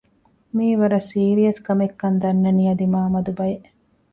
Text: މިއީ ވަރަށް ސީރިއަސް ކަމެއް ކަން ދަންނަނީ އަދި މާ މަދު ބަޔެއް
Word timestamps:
މިއީ 0.55 0.73
ވަރަށް 0.81 1.07
ސީރިއަސް 1.11 1.61
ކަމެއް 1.65 1.95
ކަން 2.01 2.17
ދަންނަނީ 2.23 2.63
އަދި 2.67 2.85
މާ 2.93 3.01
މަދު 3.13 3.31
ބަޔެއް 3.37 3.67